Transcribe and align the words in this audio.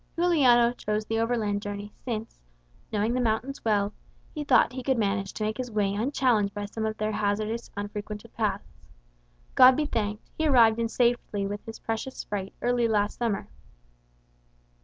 Juliano 0.15 0.71
chose 0.73 1.05
the 1.05 1.19
overland 1.19 1.61
journey, 1.61 1.93
since, 2.05 2.39
knowing 2.91 3.13
the 3.13 3.21
mountains 3.21 3.63
well, 3.63 3.93
he 4.33 4.43
thought 4.43 4.73
he 4.73 4.81
could 4.81 4.97
manage 4.97 5.31
to 5.33 5.43
make 5.43 5.57
his 5.59 5.69
way 5.69 5.93
unchallenged 5.93 6.55
by 6.55 6.65
some 6.65 6.87
of 6.87 6.97
their 6.97 7.11
hazardous, 7.11 7.69
unfrequented 7.77 8.33
paths. 8.33 8.73
God 9.53 9.75
be 9.77 9.85
thanked, 9.85 10.27
he 10.35 10.47
arrived 10.47 10.79
in 10.79 10.89
safety 10.89 11.45
with 11.45 11.63
his 11.67 11.77
precious 11.77 12.23
freight 12.23 12.55
early 12.63 12.87
last 12.87 13.19
summer." 13.19 13.47